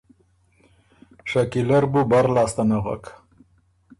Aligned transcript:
شکیله 1.29 1.77
ر 1.81 1.83
بُو 1.91 2.01
بر 2.09 2.25
لاسته 2.33 2.63
نغک 2.69 3.03